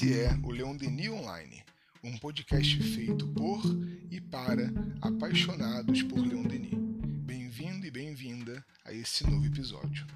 Esse 0.00 0.18
é 0.18 0.30
o 0.42 0.50
Leon 0.50 0.74
Denis 0.76 1.10
Online, 1.10 1.62
um 2.02 2.16
podcast 2.16 2.82
feito 2.82 3.26
por 3.34 3.60
e 4.10 4.18
para 4.18 4.72
apaixonados 5.02 6.02
por 6.04 6.20
Leon 6.20 6.44
Denis. 6.44 6.72
Bem-vindo 6.72 7.84
e 7.84 7.90
bem-vinda 7.90 8.64
a 8.82 8.94
esse 8.94 9.28
novo 9.28 9.44
episódio. 9.44 10.06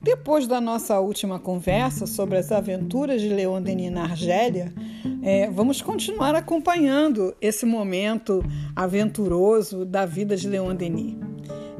Depois 0.00 0.48
da 0.48 0.60
nossa 0.60 0.98
última 0.98 1.38
conversa 1.38 2.08
sobre 2.08 2.38
as 2.38 2.50
aventuras 2.50 3.22
de 3.22 3.28
Leon 3.28 3.62
Denis 3.62 3.92
na 3.92 4.02
Argélia, 4.02 4.74
é, 5.22 5.48
vamos 5.48 5.80
continuar 5.80 6.34
acompanhando 6.34 7.32
esse 7.40 7.64
momento 7.64 8.44
aventuroso 8.74 9.84
da 9.84 10.04
vida 10.04 10.36
de 10.36 10.48
Leon 10.48 10.74
Denis, 10.74 11.16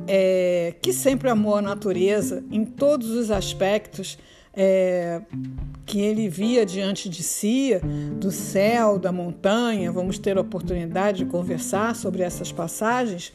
é, 0.06 0.74
que 0.80 0.92
sempre 0.92 1.28
amou 1.28 1.56
a 1.56 1.62
natureza 1.62 2.45
em 2.52 2.65
todos 2.65 3.10
os 3.10 3.32
aspectos 3.32 4.16
é, 4.55 5.20
que 5.84 6.01
ele 6.01 6.28
via 6.28 6.65
diante 6.65 7.09
de 7.09 7.23
si, 7.23 7.73
do 8.18 8.30
céu, 8.30 8.98
da 8.98 9.10
montanha. 9.10 9.90
Vamos 9.90 10.18
ter 10.18 10.38
a 10.38 10.43
oportunidade 10.43 11.24
de 11.24 11.30
conversar 11.30 11.96
sobre 11.96 12.23
essas 12.23 12.52
passagens. 12.52 13.32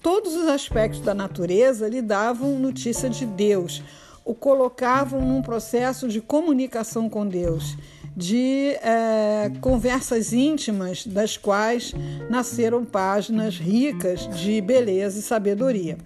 Todos 0.00 0.36
os 0.36 0.46
aspectos 0.46 1.00
da 1.00 1.14
natureza 1.14 1.88
lhe 1.88 2.00
davam 2.00 2.58
notícia 2.60 3.10
de 3.10 3.26
Deus 3.26 3.82
o 4.28 4.34
colocavam 4.34 5.22
num 5.22 5.40
processo 5.40 6.06
de 6.06 6.20
comunicação 6.20 7.08
com 7.08 7.26
Deus, 7.26 7.78
de 8.18 8.76
é, 8.82 9.48
conversas 9.60 10.32
íntimas, 10.32 11.06
das 11.06 11.36
quais 11.36 11.94
nasceram 12.28 12.84
páginas 12.84 13.56
ricas 13.56 14.28
de 14.36 14.60
beleza 14.60 15.20
e 15.20 15.22
sabedoria. 15.22 15.96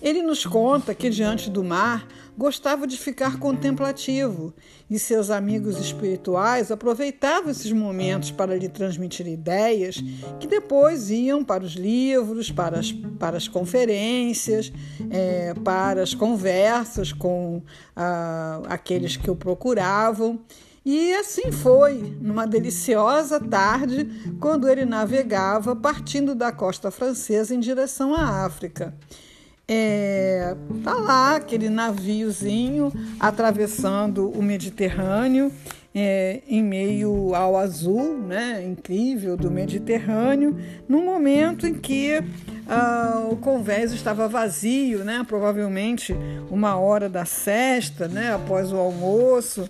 Ele 0.00 0.22
nos 0.22 0.46
conta 0.46 0.94
que 0.94 1.10
diante 1.10 1.50
do 1.50 1.64
mar 1.64 2.06
gostava 2.36 2.86
de 2.86 2.96
ficar 2.96 3.40
contemplativo 3.40 4.54
e 4.88 4.96
seus 4.96 5.28
amigos 5.28 5.76
espirituais 5.80 6.70
aproveitavam 6.70 7.50
esses 7.50 7.72
momentos 7.72 8.30
para 8.30 8.56
lhe 8.56 8.68
transmitir 8.68 9.26
ideias 9.26 9.96
que 10.38 10.46
depois 10.46 11.10
iam 11.10 11.42
para 11.42 11.64
os 11.64 11.72
livros, 11.72 12.52
para 12.52 12.78
as, 12.78 12.92
para 12.92 13.36
as 13.36 13.48
conferências, 13.48 14.72
é, 15.10 15.52
para 15.64 16.00
as 16.00 16.14
conversas 16.14 17.12
com 17.12 17.60
ah, 17.96 18.62
aqueles 18.68 19.16
que 19.16 19.28
o 19.28 19.34
procuravam. 19.34 20.38
E 20.90 21.12
assim 21.12 21.52
foi, 21.52 22.16
numa 22.18 22.46
deliciosa 22.46 23.38
tarde, 23.38 24.08
quando 24.40 24.66
ele 24.66 24.86
navegava 24.86 25.76
partindo 25.76 26.34
da 26.34 26.50
costa 26.50 26.90
francesa 26.90 27.54
em 27.54 27.60
direção 27.60 28.14
à 28.14 28.46
África. 28.46 28.94
É, 29.68 30.56
tá 30.82 30.94
lá 30.94 31.36
aquele 31.36 31.68
naviozinho 31.68 32.90
atravessando 33.20 34.30
o 34.30 34.42
Mediterrâneo 34.42 35.52
é, 35.94 36.40
em 36.48 36.62
meio 36.62 37.34
ao 37.34 37.58
azul, 37.58 38.16
né, 38.16 38.64
incrível 38.66 39.36
do 39.36 39.50
Mediterrâneo, 39.50 40.56
no 40.88 41.02
momento 41.02 41.66
em 41.66 41.74
que 41.74 42.18
ah, 42.66 43.28
o 43.30 43.36
convés 43.36 43.92
estava 43.92 44.26
vazio, 44.26 45.04
né, 45.04 45.22
provavelmente 45.28 46.16
uma 46.50 46.78
hora 46.78 47.10
da 47.10 47.26
sexta, 47.26 48.08
né, 48.08 48.32
após 48.32 48.72
o 48.72 48.76
almoço, 48.76 49.68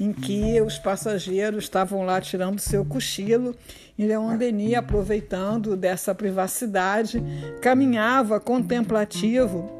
em 0.00 0.12
que 0.12 0.60
os 0.62 0.78
passageiros 0.78 1.64
estavam 1.64 2.02
lá 2.02 2.20
tirando 2.20 2.58
seu 2.58 2.84
cochilo 2.84 3.54
e 3.98 4.06
Leon 4.06 4.36
Denis, 4.38 4.74
aproveitando 4.74 5.76
dessa 5.76 6.14
privacidade, 6.14 7.22
caminhava 7.60 8.40
contemplativo 8.40 9.78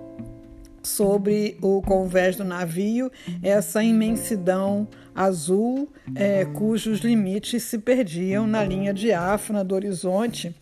sobre 0.82 1.56
o 1.62 1.80
convés 1.82 2.36
do 2.36 2.44
navio, 2.44 3.10
essa 3.42 3.82
imensidão 3.82 4.86
azul, 5.14 5.88
é, 6.14 6.44
cujos 6.44 7.00
limites 7.00 7.62
se 7.62 7.78
perdiam 7.78 8.46
na 8.46 8.64
linha 8.64 8.92
diáfana 8.92 9.64
do 9.64 9.74
horizonte, 9.74 10.54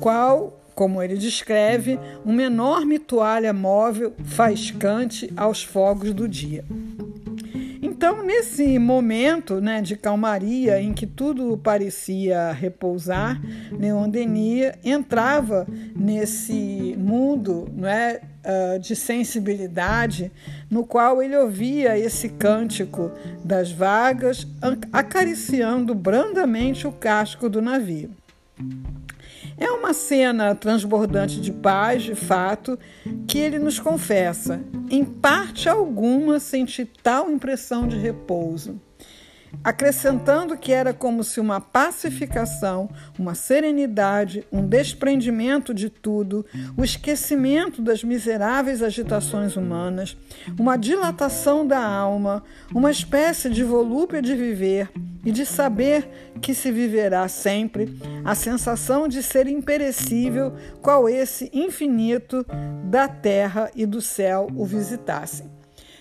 qual, 0.00 0.60
como 0.74 1.02
ele 1.02 1.16
descreve, 1.16 1.98
uma 2.24 2.42
enorme 2.42 2.98
toalha 2.98 3.52
móvel 3.52 4.14
faiscante 4.24 5.32
aos 5.36 5.62
fogos 5.62 6.12
do 6.12 6.28
dia. 6.28 6.64
Então, 7.98 8.22
nesse 8.22 8.78
momento 8.78 9.60
né, 9.60 9.82
de 9.82 9.96
calmaria 9.96 10.80
em 10.80 10.92
que 10.92 11.04
tudo 11.04 11.58
parecia 11.58 12.52
repousar, 12.52 13.42
Leon 13.72 14.08
Denis 14.08 14.70
entrava 14.84 15.66
nesse 15.96 16.94
mundo 16.96 17.68
é, 17.82 18.20
uh, 18.44 18.78
de 18.78 18.94
sensibilidade 18.94 20.30
no 20.70 20.86
qual 20.86 21.20
ele 21.20 21.36
ouvia 21.36 21.98
esse 21.98 22.28
cântico 22.28 23.10
das 23.44 23.72
vagas 23.72 24.46
acariciando 24.92 25.92
brandamente 25.92 26.86
o 26.86 26.92
casco 26.92 27.48
do 27.48 27.60
navio. 27.60 28.10
É 29.58 29.70
uma 29.70 29.92
cena 29.92 30.54
transbordante 30.54 31.40
de 31.40 31.52
paz, 31.52 32.02
de 32.02 32.14
fato, 32.14 32.78
que 33.26 33.38
ele 33.38 33.58
nos 33.58 33.80
confessa. 33.80 34.60
Em 34.90 35.04
parte 35.04 35.68
alguma 35.68 36.38
senti 36.38 36.84
tal 36.84 37.30
impressão 37.30 37.86
de 37.88 37.96
repouso 37.98 38.80
acrescentando 39.62 40.56
que 40.56 40.72
era 40.72 40.92
como 40.92 41.24
se 41.24 41.40
uma 41.40 41.60
pacificação, 41.60 42.88
uma 43.18 43.34
serenidade, 43.34 44.46
um 44.52 44.66
desprendimento 44.66 45.72
de 45.72 45.88
tudo, 45.88 46.44
o 46.76 46.84
esquecimento 46.84 47.82
das 47.82 48.04
miseráveis 48.04 48.82
agitações 48.82 49.56
humanas, 49.56 50.16
uma 50.58 50.76
dilatação 50.76 51.66
da 51.66 51.84
alma, 51.84 52.42
uma 52.74 52.90
espécie 52.90 53.50
de 53.50 53.64
volúpia 53.64 54.22
de 54.22 54.34
viver 54.34 54.90
e 55.24 55.32
de 55.32 55.44
saber 55.44 56.08
que 56.40 56.54
se 56.54 56.70
viverá 56.70 57.26
sempre, 57.28 57.98
a 58.24 58.34
sensação 58.34 59.08
de 59.08 59.22
ser 59.22 59.46
imperecível, 59.46 60.52
qual 60.80 61.08
esse 61.08 61.50
infinito 61.52 62.44
da 62.84 63.08
terra 63.08 63.70
e 63.74 63.84
do 63.84 64.00
céu 64.00 64.48
o 64.54 64.64
visitassem. 64.64 65.57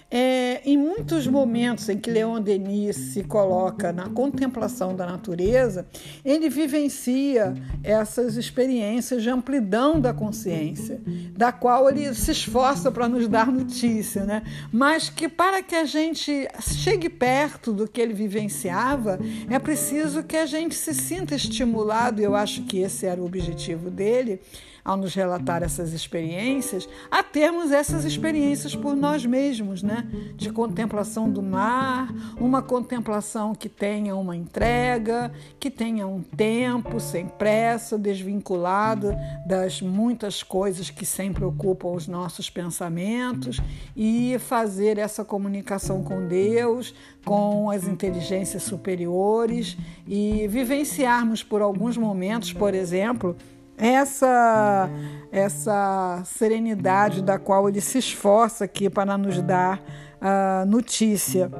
É, 0.09 0.61
em 0.63 0.77
muitos 0.77 1.27
momentos 1.27 1.89
em 1.89 1.97
que 1.97 2.09
Leon 2.09 2.41
Denis 2.41 2.95
se 2.95 3.25
coloca 3.25 3.91
na 3.91 4.07
contemplação 4.07 4.95
da 4.95 5.05
natureza, 5.05 5.85
ele 6.23 6.49
vivencia 6.49 7.53
essas 7.83 8.37
experiências 8.37 9.21
de 9.21 9.29
amplidão 9.29 9.99
da 9.99 10.13
consciência, 10.13 11.01
da 11.35 11.51
qual 11.51 11.89
ele 11.89 12.13
se 12.13 12.31
esforça 12.31 12.89
para 12.89 13.09
nos 13.09 13.27
dar 13.27 13.51
notícia, 13.51 14.23
né? 14.23 14.43
mas 14.71 15.09
que 15.09 15.27
para 15.27 15.61
que 15.61 15.75
a 15.75 15.83
gente 15.83 16.47
chegue 16.61 17.09
perto 17.09 17.73
do 17.73 17.85
que 17.85 17.99
ele 17.99 18.13
vivenciava, 18.13 19.19
é 19.49 19.59
preciso 19.59 20.23
que 20.23 20.37
a 20.37 20.45
gente 20.45 20.75
se 20.75 20.93
sinta 20.93 21.35
estimulado, 21.35 22.21
e 22.21 22.23
eu 22.23 22.33
acho 22.33 22.63
que 22.63 22.79
esse 22.79 23.05
era 23.05 23.21
o 23.21 23.25
objetivo 23.25 23.89
dele 23.89 24.39
ao 24.87 24.95
nos 24.95 25.13
relatar 25.13 25.63
essas 25.63 25.91
experiências, 25.91 26.87
a 27.11 27.21
termos 27.21 27.73
essas 27.73 28.05
experiências 28.05 28.73
por 28.73 28.95
nós 28.95 29.25
mesmos, 29.25 29.83
né? 29.83 29.96
De 30.35 30.49
contemplação 30.51 31.29
do 31.29 31.41
mar, 31.41 32.13
uma 32.39 32.61
contemplação 32.61 33.53
que 33.53 33.69
tenha 33.69 34.15
uma 34.15 34.35
entrega, 34.35 35.31
que 35.59 35.69
tenha 35.69 36.07
um 36.07 36.21
tempo 36.21 36.99
sem 36.99 37.27
pressa, 37.27 37.97
desvinculado 37.97 39.15
das 39.45 39.81
muitas 39.81 40.43
coisas 40.43 40.89
que 40.89 41.05
sempre 41.05 41.43
ocupam 41.43 41.89
os 41.89 42.07
nossos 42.07 42.49
pensamentos 42.49 43.59
e 43.95 44.37
fazer 44.39 44.97
essa 44.97 45.23
comunicação 45.25 46.03
com 46.03 46.27
Deus, 46.27 46.93
com 47.25 47.69
as 47.69 47.87
inteligências 47.87 48.63
superiores 48.63 49.77
e 50.07 50.47
vivenciarmos 50.47 51.43
por 51.43 51.61
alguns 51.61 51.97
momentos, 51.97 52.53
por 52.53 52.73
exemplo, 52.73 53.35
essa 53.77 54.89
essa 55.31 56.21
serenidade 56.25 57.21
da 57.21 57.37
qual 57.37 57.69
ele 57.69 57.81
se 57.81 57.99
esforça 57.99 58.65
aqui 58.65 58.89
para 58.89 59.17
nos 59.17 59.41
dar 59.41 59.81
a 60.19 60.65
notícia. 60.65 61.51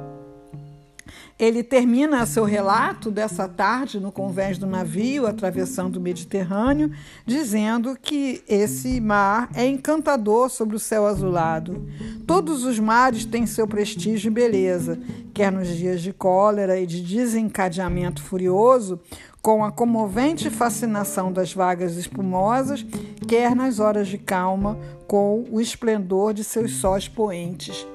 Ele 1.38 1.62
termina 1.62 2.26
seu 2.26 2.44
relato 2.44 3.10
dessa 3.10 3.48
tarde 3.48 4.00
no 4.00 4.10
convés 4.10 4.58
do 4.58 4.66
navio, 4.66 5.26
atravessando 5.26 5.96
o 5.96 6.00
Mediterrâneo, 6.00 6.90
dizendo 7.24 7.96
que 8.00 8.42
esse 8.48 9.00
mar 9.00 9.48
é 9.54 9.66
encantador 9.66 10.50
sobre 10.50 10.74
o 10.74 10.80
céu 10.80 11.06
azulado. 11.06 11.86
Todos 12.26 12.64
os 12.64 12.78
mares 12.78 13.24
têm 13.24 13.46
seu 13.46 13.66
prestígio 13.66 14.28
e 14.28 14.34
beleza, 14.34 14.98
quer 15.32 15.52
nos 15.52 15.68
dias 15.68 16.02
de 16.02 16.12
cólera 16.12 16.78
e 16.78 16.86
de 16.86 17.00
desencadeamento 17.00 18.22
furioso, 18.22 19.00
com 19.40 19.64
a 19.64 19.70
comovente 19.70 20.50
fascinação 20.50 21.32
das 21.32 21.54
vagas 21.54 21.96
espumosas, 21.96 22.84
quer 23.26 23.54
nas 23.54 23.78
horas 23.78 24.08
de 24.08 24.18
calma, 24.18 24.76
com 25.06 25.44
o 25.50 25.60
esplendor 25.60 26.34
de 26.34 26.44
seus 26.44 26.72
sóis 26.72 27.08
poentes. 27.08 27.86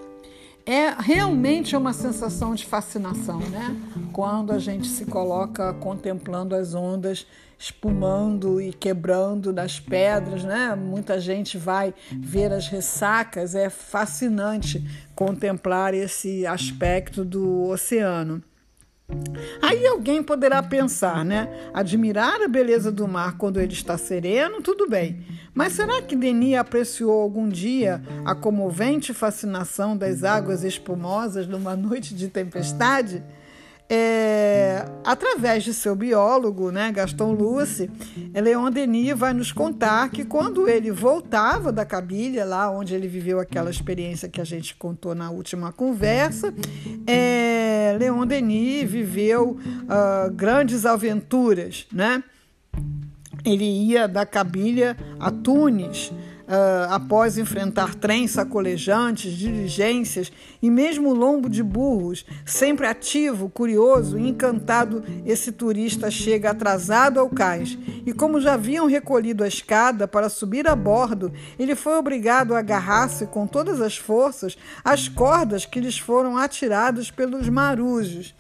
É 0.66 0.90
realmente 0.98 1.76
uma 1.76 1.94
sensação 1.94 2.56
de 2.56 2.66
fascinação, 2.66 3.40
né? 3.40 3.76
Quando 4.12 4.52
a 4.52 4.60
gente 4.60 4.88
se 4.88 5.06
coloca 5.06 5.74
contemplando 5.74 6.56
as 6.56 6.74
ondas 6.74 7.26
espumando 7.58 8.60
e 8.62 8.74
quebrando 8.74 9.54
das 9.54 9.80
pedras, 9.80 10.44
né? 10.44 10.76
Muita 10.76 11.20
gente 11.20 11.58
vai 11.58 11.94
ver 12.12 12.52
as 12.52 12.68
ressacas, 12.68 13.56
é 13.56 13.70
fascinante 13.70 14.84
contemplar 15.16 15.94
esse 15.94 16.46
aspecto 16.46 17.24
do 17.24 17.70
oceano. 17.70 18.44
Aí 19.62 19.86
alguém 19.86 20.24
poderá 20.24 20.64
pensar, 20.64 21.24
né? 21.24 21.50
Admirar 21.74 22.42
a 22.42 22.48
beleza 22.48 22.92
do 22.92 23.08
mar 23.08 23.38
quando 23.38 23.60
ele 23.60 23.74
está 23.74 23.98
sereno, 23.98 24.62
tudo 24.62 24.90
bem. 24.90 25.26
Mas 25.54 25.74
será 25.74 26.02
que 26.02 26.16
Denis 26.16 26.58
apreciou 26.58 27.22
algum 27.22 27.48
dia 27.48 28.02
a 28.26 28.34
comovente 28.34 29.14
fascinação 29.14 29.96
das 29.96 30.24
águas 30.24 30.64
espumosas 30.64 31.48
numa 31.48 31.76
noite 31.76 32.16
de 32.16 32.28
tempestade? 32.28 33.24
É, 33.96 34.88
através 35.04 35.64
de 35.64 35.72
seu 35.72 35.96
biólogo, 35.96 36.72
né, 36.72 36.92
Gaston 36.92 37.32
Luce, 37.32 37.92
Leon 38.34 38.72
Denis 38.72 39.16
vai 39.16 39.36
nos 39.36 39.52
contar 39.52 40.10
que 40.10 40.26
quando 40.26 40.68
ele 40.68 40.90
voltava 40.90 41.72
da 41.72 41.86
Cabilha, 41.86 42.44
lá 42.44 42.72
onde 42.72 42.96
ele 42.96 43.08
viveu 43.08 43.40
aquela 43.40 43.70
experiência 43.70 44.28
que 44.28 44.42
a 44.42 44.44
gente 44.44 44.74
contou 44.74 45.14
na 45.14 45.30
última 45.30 45.72
conversa, 45.72 46.52
é, 47.06 47.96
Leon 48.00 48.26
Denis 48.26 48.90
viveu 48.90 49.60
uh, 49.60 50.32
grandes 50.32 50.88
aventuras, 50.88 51.86
né? 51.94 52.24
Ele 53.46 53.66
ia 53.66 54.08
da 54.08 54.26
Cabilha 54.26 54.98
a 55.20 55.30
Tunis, 55.30 56.12
Uh, 56.46 56.92
após 56.92 57.38
enfrentar 57.38 57.96
trens 57.96 58.32
sacolejantes, 58.32 59.32
diligências 59.32 60.30
e 60.62 60.70
mesmo 60.70 61.14
lombo 61.14 61.50
de 61.50 61.64
burros, 61.64 62.26
sempre 62.46 62.86
ativo, 62.86 63.50
curioso 63.50 64.20
e 64.20 64.28
encantado, 64.28 65.02
esse 65.26 65.54
turista 65.54 66.12
chega 66.12 66.50
atrasado 66.50 67.18
ao 67.18 67.30
cais. 67.30 67.78
E 68.06 68.12
como 68.12 68.42
já 68.42 68.56
haviam 68.56 68.88
recolhido 68.88 69.42
a 69.42 69.48
escada 69.48 70.06
para 70.06 70.28
subir 70.28 70.68
a 70.68 70.76
bordo, 70.76 71.32
ele 71.58 71.76
foi 71.76 71.96
obrigado 71.96 72.54
a 72.54 72.60
agarrar-se 72.60 73.26
com 73.28 73.48
todas 73.48 73.80
as 73.80 73.96
forças 73.96 74.58
às 74.84 75.08
cordas 75.08 75.66
que 75.66 75.80
lhes 75.80 75.98
foram 75.98 76.38
atiradas 76.38 77.10
pelos 77.10 77.48
marujos. 77.48 78.36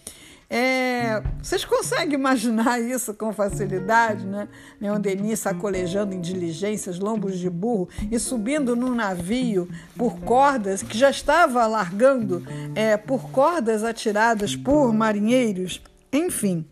É, 0.49 1.21
vocês 1.41 1.65
conseguem 1.65 2.13
imaginar 2.13 2.79
isso 2.79 3.13
com 3.13 3.33
facilidade, 3.33 4.25
né? 4.25 4.47
Leon 4.79 4.99
Denis 4.99 5.39
sacolejando 5.39 6.13
em 6.13 6.21
diligências, 6.21 6.99
lombos 6.99 7.39
de 7.39 7.49
burro 7.49 7.89
e 8.11 8.19
subindo 8.19 8.75
num 8.75 8.93
navio 8.93 9.67
por 9.97 10.19
cordas 10.19 10.83
que 10.83 10.97
já 10.97 11.09
estava 11.09 11.65
largando 11.65 12.43
é, 12.75 12.97
por 12.97 13.29
cordas 13.31 13.83
atiradas 13.83 14.55
por 14.55 14.93
marinheiros. 14.93 15.81
Enfim, 16.11 16.65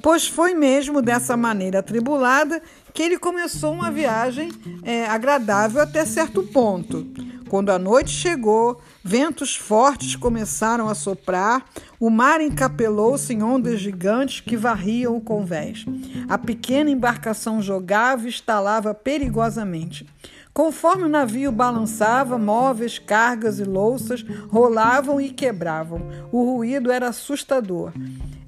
pois 0.00 0.28
foi 0.28 0.54
mesmo 0.54 1.02
dessa 1.02 1.36
maneira 1.36 1.80
atribulada 1.80 2.62
que 2.94 3.02
ele 3.02 3.18
começou 3.18 3.72
uma 3.72 3.90
viagem 3.90 4.50
é, 4.82 5.06
agradável 5.06 5.80
até 5.80 6.04
certo 6.04 6.42
ponto. 6.42 7.06
Quando 7.52 7.68
a 7.68 7.78
noite 7.78 8.08
chegou, 8.08 8.80
ventos 9.04 9.54
fortes 9.54 10.16
começaram 10.16 10.88
a 10.88 10.94
soprar, 10.94 11.66
o 12.00 12.08
mar 12.08 12.40
encapelou-se 12.40 13.30
em 13.30 13.42
ondas 13.42 13.78
gigantes 13.78 14.40
que 14.40 14.56
varriam 14.56 15.14
o 15.14 15.20
convés. 15.20 15.84
A 16.30 16.38
pequena 16.38 16.88
embarcação 16.88 17.60
jogava 17.60 18.24
e 18.24 18.30
estalava 18.30 18.94
perigosamente. 18.94 20.06
Conforme 20.54 21.04
o 21.04 21.10
navio 21.10 21.52
balançava, 21.52 22.38
móveis, 22.38 22.98
cargas 22.98 23.58
e 23.58 23.64
louças 23.64 24.24
rolavam 24.48 25.20
e 25.20 25.28
quebravam. 25.28 26.00
O 26.32 26.54
ruído 26.54 26.90
era 26.90 27.08
assustador. 27.08 27.92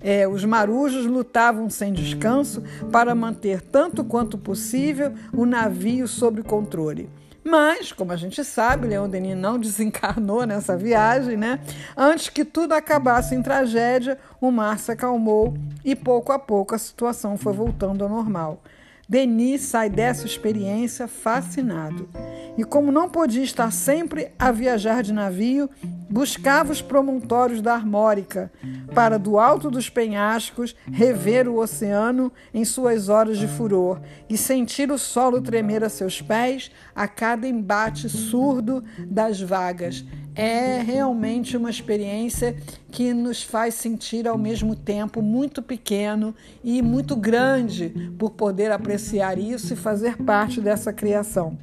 É, 0.05 0.29
os 0.29 0.45
marujos 0.45 1.07
lutavam 1.07 1.71
sem 1.71 1.91
descanso 1.91 2.63
para 2.93 3.15
manter, 3.15 3.63
tanto 3.63 4.05
quanto 4.05 4.37
possível, 4.37 5.15
o 5.33 5.47
navio 5.47 6.07
sob 6.07 6.43
controle. 6.43 7.09
Mas, 7.43 7.93
como 7.93 8.13
a 8.13 8.17
gente 8.17 8.45
sabe, 8.45 8.87
Leon 8.87 9.09
Denis 9.09 9.37
não 9.37 9.59
desencarnou 9.59 10.47
nessa 10.47 10.77
viagem, 10.77 11.37
né? 11.37 11.61
Antes 11.97 12.29
que 12.29 12.45
tudo 12.45 12.73
acabasse 12.73 13.35
em 13.35 13.43
tragédia, 13.43 14.19
o 14.41 14.51
mar 14.51 14.79
se 14.79 14.93
acalmou 14.93 15.55
e 15.85 15.97
pouco 15.97 16.33
a 16.33 16.39
pouco 16.39 16.75
a 16.75 16.79
situação 16.79 17.37
foi 17.37 17.53
voltando 17.53 18.05
ao 18.05 18.11
normal. 18.11 18.63
Denis 19.07 19.61
sai 19.61 19.91
dessa 19.91 20.25
experiência 20.25 21.07
fascinado. 21.07 22.09
E 22.57 22.65
como 22.65 22.91
não 22.91 23.11
podia 23.11 23.43
estar 23.43 23.71
sempre 23.71 24.33
a 24.39 24.51
viajar 24.51 25.03
de 25.03 25.13
navio, 25.13 25.69
buscava 26.09 26.73
os 26.73 26.83
promontórios 26.83 27.61
da 27.61 27.75
Armórica 27.75 28.51
para, 28.95 29.19
do 29.19 29.39
alto 29.39 29.71
dos 29.71 29.89
penhascos, 29.89 30.75
rever 30.91 31.49
o 31.49 31.59
oceano 31.59 32.33
em 32.53 32.65
suas 32.65 33.09
horas 33.09 33.39
de 33.39 33.49
furor 33.49 34.01
e 34.29 34.37
sentir 34.37 34.91
o 34.91 34.99
solo 34.99 35.41
tremer 35.41 35.83
a 35.83 35.89
seus 35.89 36.21
pés 36.21 36.71
a 36.95 37.09
cada 37.09 37.49
embate 37.49 38.09
surdo 38.09 38.85
das 39.07 39.41
vagas. 39.41 40.05
É 40.37 40.83
realmente 40.83 41.57
uma 41.57 41.71
experiência 41.71 42.57
que 42.91 43.15
nos 43.15 43.43
faz 43.43 43.75
sentir 43.75 44.27
ao 44.27 44.37
mesmo 44.37 44.75
tempo 44.75 45.23
muito 45.23 45.63
pequeno 45.63 46.35
e 46.63 46.83
muito 46.83 47.15
grande 47.15 48.13
por 48.19 48.31
poder 48.31 48.73
apreciar 48.73 49.39
isso 49.39 49.73
e 49.73 49.77
fazer 49.77 50.17
parte 50.17 50.61
dessa 50.61 50.93
criação. 50.93 51.57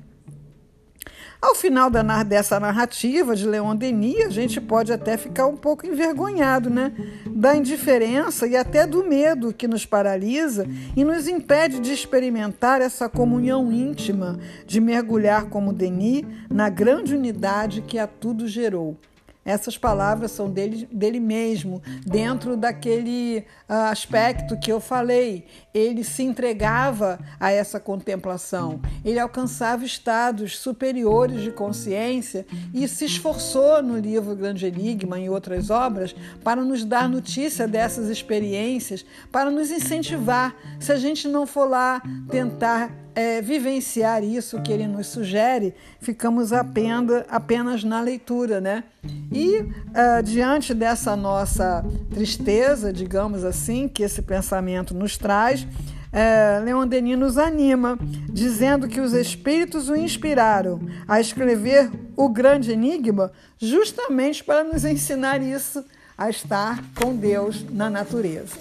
Ao 1.42 1.56
final 1.56 1.90
dessa 2.24 2.60
narrativa 2.60 3.36
de 3.36 3.48
Leon 3.48 3.76
Denis, 3.76 4.28
a 4.28 4.30
gente 4.30 4.62
pode 4.62 4.94
até 4.94 5.18
ficar 5.18 5.48
um 5.48 5.58
pouco 5.58 5.88
envergonhado, 5.88 6.70
né? 6.70 6.92
Da 7.26 7.56
indiferença 7.56 8.46
e 8.46 8.56
até 8.56 8.86
do 8.86 9.04
medo 9.04 9.52
que 9.52 9.68
nos 9.68 9.84
paralisa 9.84 10.68
e 10.96 11.04
nos 11.04 11.28
impede 11.28 11.80
de 11.80 11.92
experimentar 11.92 12.80
essa 12.80 13.10
comunhão 13.10 13.72
íntima, 13.72 14.40
de 14.68 14.80
mergulhar 14.80 15.46
como 15.46 15.74
Denis 15.74 16.24
na 16.48 16.70
grande 16.70 17.16
unidade 17.16 17.82
que 17.82 17.98
a 17.98 18.06
tudo 18.06 18.48
gerou. 18.48 18.96
Essas 19.44 19.76
palavras 19.76 20.32
são 20.32 20.52
dele, 20.52 20.88
dele 20.92 21.20
mesmo, 21.20 21.82
dentro 22.06 22.56
daquele 22.56 23.40
uh, 23.68 23.90
aspecto 23.92 24.60
que 24.60 24.72
eu 24.72 24.80
falei. 24.80 25.48
Ele 25.74 26.04
se 26.04 26.22
entregava 26.22 27.20
a 27.40 27.52
essa 27.52 27.80
contemplação, 27.80 28.80
ele 29.04 29.18
alcançava 29.18 29.84
estados 29.84 30.60
superiores 30.60 31.42
de 31.42 31.52
consciência 31.52 32.46
e 32.72 32.88
se 32.88 33.06
esforçou 33.06 33.82
no 33.82 33.98
livro 33.98 34.36
Grande 34.36 34.68
Enigma 34.68 35.20
e 35.20 35.28
outras 35.28 35.72
obras 35.72 36.16
para 36.44 36.64
nos 36.64 36.86
dar 36.86 37.10
notícia 37.10 37.68
dessas 37.68 38.10
experiências, 38.10 39.04
para 39.32 39.50
nos 39.50 39.72
incentivar. 39.72 40.56
Se 40.80 40.92
a 40.92 40.98
gente 40.98 41.28
não 41.28 41.48
for 41.48 41.68
lá 41.68 42.00
tentar 42.30 42.92
é, 43.16 43.42
vivenciar 43.42 44.24
isso 44.24 44.62
que 44.62 44.72
ele 44.72 44.88
nos 44.88 45.08
sugere, 45.08 45.74
ficamos 46.00 46.54
apenas, 46.54 47.24
apenas 47.30 47.84
na 47.84 48.02
leitura, 48.02 48.62
né? 48.62 48.84
E 49.32 49.60
uh, 49.60 50.24
diante 50.24 50.74
dessa 50.74 51.16
nossa 51.16 51.84
tristeza, 52.14 52.94
digamos 52.94 53.44
assim, 53.44 53.88
que 53.88 54.04
esse 54.04 54.22
pensamento 54.22 54.94
nos 54.94 55.18
traz, 55.18 55.64
uh, 55.64 56.64
Leon 56.64 56.88
Denis 56.88 57.18
nos 57.18 57.38
anima, 57.38 57.98
dizendo 58.30 58.88
que 58.88 59.02
os 59.02 59.14
espíritos 59.14 59.90
o 59.90 59.96
inspiraram 59.96 60.80
a 61.08 61.20
escrever 61.20 61.90
o 62.16 62.30
grande 62.30 62.72
enigma 62.72 63.32
justamente 63.58 64.44
para 64.44 64.64
nos 64.64 64.86
ensinar 64.86 65.42
isso, 65.42 65.84
a 66.18 66.30
estar 66.30 66.84
com 66.96 67.16
Deus 67.16 67.66
na 67.72 67.90
natureza. 67.90 68.56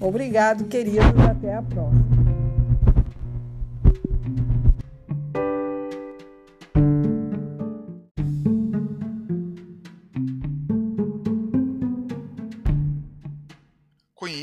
Obrigado, 0.00 0.64
queridos, 0.64 1.20
até 1.28 1.54
a 1.54 1.62
próxima. 1.62 2.21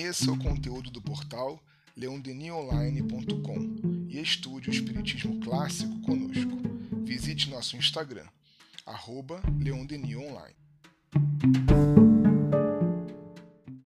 Conheça 0.09 0.31
o 0.31 0.39
conteúdo 0.39 0.89
do 0.89 0.99
portal 1.03 1.63
leondenionline.com 1.95 4.07
e 4.09 4.19
estude 4.19 4.67
o 4.67 4.73
Espiritismo 4.73 5.39
Clássico 5.39 6.01
conosco. 6.01 6.57
Visite 7.03 7.47
nosso 7.47 7.77
Instagram, 7.77 8.25
arroba 8.87 9.39
leondenionline. 9.59 10.55